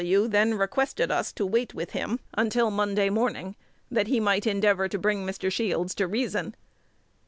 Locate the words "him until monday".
1.91-3.11